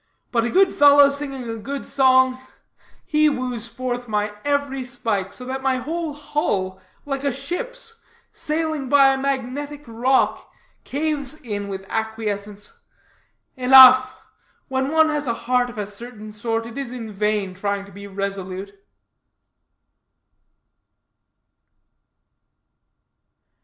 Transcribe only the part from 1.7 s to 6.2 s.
song, he woos forth my every spike, so that my whole